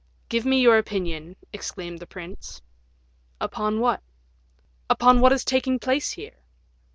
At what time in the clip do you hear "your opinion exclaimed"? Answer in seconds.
0.59-1.99